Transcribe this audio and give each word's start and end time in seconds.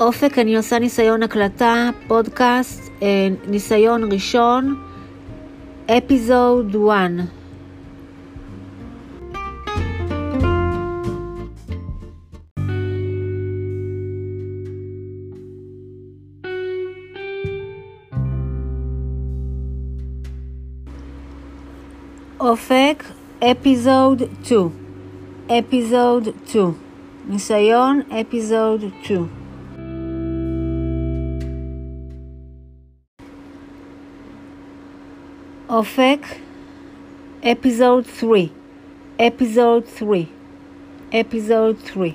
אופק, 0.00 0.38
אני 0.38 0.56
עושה 0.56 0.78
ניסיון 0.78 1.22
הקלטה, 1.22 1.90
פודקאסט, 2.08 2.90
אה, 3.02 3.28
ניסיון 3.48 4.12
ראשון, 4.12 4.76
אפיזוד 5.98 6.76
1. 6.90 7.10
אופק, 22.40 23.04
אפיזוד 23.50 24.22
2. 24.44 24.68
אפיזוד 25.58 26.28
2. 26.46 26.72
ניסיון, 27.28 28.00
אפיזוד 28.20 28.84
2. 29.02 29.39
אופק, 35.70 36.26
אפיזוד 37.52 38.04
3. 38.04 38.48
אפיזוד 39.26 39.82
3. 39.98 40.24
אפיזוד 41.20 41.76
3. 41.84 42.12